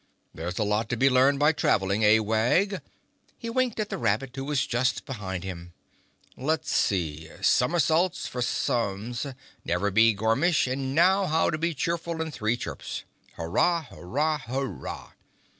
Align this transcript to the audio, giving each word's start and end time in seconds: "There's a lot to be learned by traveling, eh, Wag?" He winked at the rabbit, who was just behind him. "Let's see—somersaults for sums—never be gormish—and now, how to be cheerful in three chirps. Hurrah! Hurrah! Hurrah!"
"There's 0.33 0.57
a 0.57 0.63
lot 0.63 0.89
to 0.89 0.97
be 0.97 1.11
learned 1.11 1.37
by 1.37 1.51
traveling, 1.51 2.03
eh, 2.03 2.17
Wag?" 2.17 2.81
He 3.37 3.51
winked 3.51 3.79
at 3.79 3.89
the 3.89 3.99
rabbit, 3.99 4.35
who 4.35 4.43
was 4.45 4.65
just 4.65 5.05
behind 5.05 5.43
him. 5.43 5.73
"Let's 6.35 6.71
see—somersaults 6.73 8.25
for 8.25 8.41
sums—never 8.41 9.91
be 9.91 10.15
gormish—and 10.15 10.95
now, 10.95 11.27
how 11.27 11.51
to 11.51 11.57
be 11.59 11.75
cheerful 11.75 12.19
in 12.19 12.31
three 12.31 12.57
chirps. 12.57 13.03
Hurrah! 13.35 13.83
Hurrah! 13.91 14.39
Hurrah!" 14.39 15.11